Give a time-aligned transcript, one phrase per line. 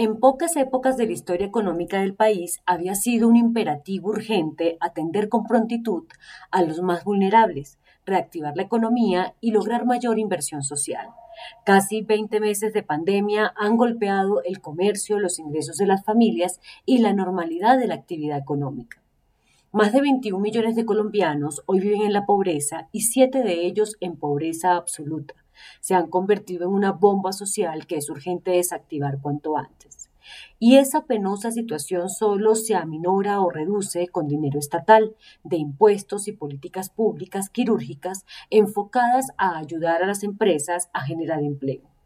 [0.00, 5.28] En pocas épocas de la historia económica del país había sido un imperativo urgente atender
[5.28, 6.04] con prontitud
[6.52, 11.08] a los más vulnerables, reactivar la economía y lograr mayor inversión social.
[11.64, 16.98] Casi 20 meses de pandemia han golpeado el comercio, los ingresos de las familias y
[16.98, 19.02] la normalidad de la actividad económica.
[19.72, 23.96] Más de 21 millones de colombianos hoy viven en la pobreza y 7 de ellos
[23.98, 25.34] en pobreza absoluta
[25.80, 30.08] se han convertido en una bomba social que es urgente desactivar cuanto antes.
[30.58, 36.32] Y esa penosa situación solo se aminora o reduce con dinero estatal, de impuestos y
[36.32, 41.97] políticas públicas quirúrgicas enfocadas a ayudar a las empresas a generar empleo.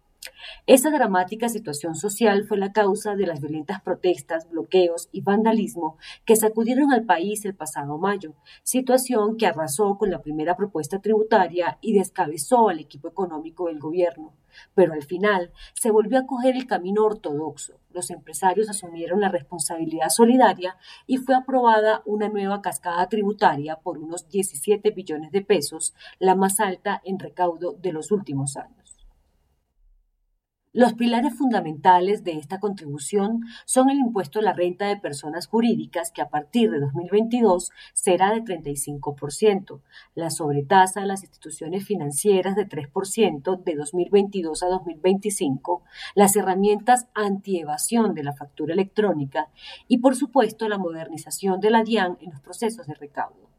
[0.67, 6.37] Esa dramática situación social fue la causa de las violentas protestas, bloqueos y vandalismo que
[6.37, 11.95] sacudieron al país el pasado mayo, situación que arrasó con la primera propuesta tributaria y
[11.95, 14.35] descabezó al equipo económico del gobierno.
[14.75, 17.81] Pero al final se volvió a coger el camino ortodoxo.
[17.91, 20.77] Los empresarios asumieron la responsabilidad solidaria
[21.07, 26.61] y fue aprobada una nueva cascada tributaria por unos 17 billones de pesos, la más
[26.61, 28.82] alta en recaudo de los últimos años.
[30.75, 36.11] Los pilares fundamentales de esta contribución son el impuesto a la renta de personas jurídicas,
[36.11, 39.83] que a partir de 2022 será de 35%,
[40.15, 45.83] la sobretasa a las instituciones financieras de 3% de 2022 a 2025,
[46.15, 49.51] las herramientas antievasión de la factura electrónica
[49.89, 53.52] y, por supuesto, la modernización de la DIAN en los procesos de recaudo.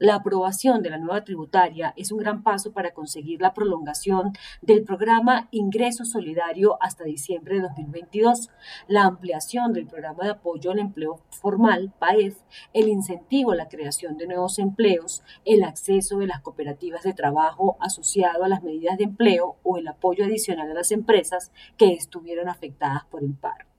[0.00, 4.82] La aprobación de la nueva tributaria es un gran paso para conseguir la prolongación del
[4.82, 8.50] programa Ingreso Solidario hasta diciembre de 2022,
[8.88, 12.36] la ampliación del programa de apoyo al empleo formal, PAEF,
[12.72, 17.76] el incentivo a la creación de nuevos empleos, el acceso de las cooperativas de trabajo
[17.78, 22.48] asociado a las medidas de empleo o el apoyo adicional a las empresas que estuvieron
[22.48, 23.73] afectadas por el paro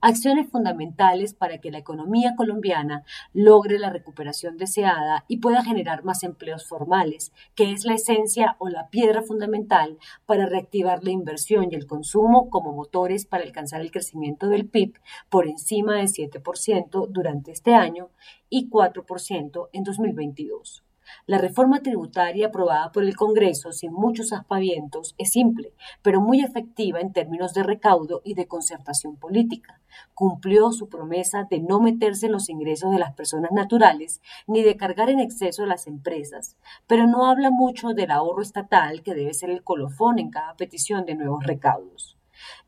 [0.00, 6.22] acciones fundamentales para que la economía colombiana logre la recuperación deseada y pueda generar más
[6.22, 11.74] empleos formales, que es la esencia o la piedra fundamental para reactivar la inversión y
[11.74, 14.98] el consumo como motores para alcanzar el crecimiento del PIB
[15.28, 18.10] por encima del 7% durante este año
[18.48, 20.87] y 4% en 2022.
[21.26, 27.00] La reforma tributaria aprobada por el Congreso sin muchos aspavientos es simple, pero muy efectiva
[27.00, 29.80] en términos de recaudo y de concertación política.
[30.14, 34.76] Cumplió su promesa de no meterse en los ingresos de las personas naturales ni de
[34.76, 39.34] cargar en exceso a las empresas, pero no habla mucho del ahorro estatal que debe
[39.34, 42.17] ser el colofón en cada petición de nuevos recaudos.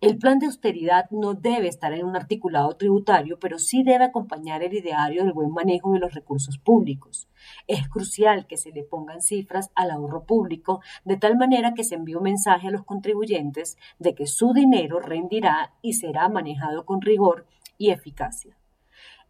[0.00, 4.62] El plan de austeridad no debe estar en un articulado tributario, pero sí debe acompañar
[4.62, 7.28] el ideario del buen manejo de los recursos públicos.
[7.66, 11.94] Es crucial que se le pongan cifras al ahorro público, de tal manera que se
[11.94, 17.00] envíe un mensaje a los contribuyentes de que su dinero rendirá y será manejado con
[17.00, 17.46] rigor
[17.78, 18.59] y eficacia.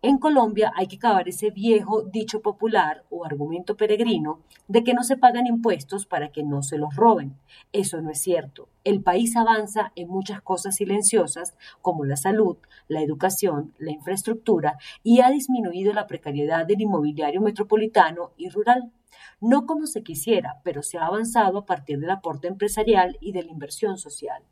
[0.02, 5.02] En Colombia hay que acabar ese viejo dicho popular o argumento peregrino de que no
[5.02, 7.36] se pagan impuestos para que no se los roben.
[7.74, 8.70] Eso no es cierto.
[8.82, 12.56] El país avanza en muchas cosas silenciosas como la salud,
[12.88, 18.90] la educación, la infraestructura y ha disminuido la precariedad del inmobiliario metropolitano y rural.
[19.38, 23.42] No como se quisiera, pero se ha avanzado a partir del aporte empresarial y de
[23.42, 24.42] la inversión social.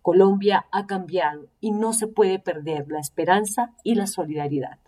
[0.00, 4.78] Colombia ha cambiado y no se puede perder la esperanza y la solidaridad.